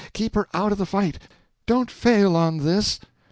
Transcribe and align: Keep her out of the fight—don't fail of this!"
Keep 0.13 0.33
her 0.33 0.47
out 0.51 0.71
of 0.71 0.79
the 0.79 0.87
fight—don't 0.87 1.91
fail 1.91 2.35
of 2.35 2.63
this!" 2.63 2.99